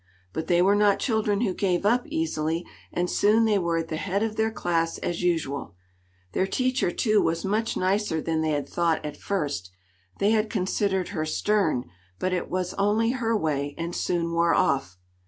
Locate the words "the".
3.89-3.97